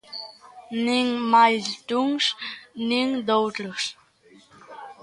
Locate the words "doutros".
3.27-3.83